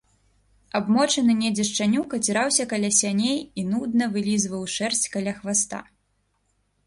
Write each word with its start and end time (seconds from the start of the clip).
Абмочаны 0.77 1.33
недзе 1.41 1.65
шчанюк 1.67 2.15
аціраўся 2.17 2.65
каля 2.71 2.89
сяней 2.99 3.37
і 3.63 3.67
нудна 3.73 4.05
вылізваў 4.15 4.63
шэрсць 4.77 5.11
каля 5.17 5.31
хваста. 5.43 5.79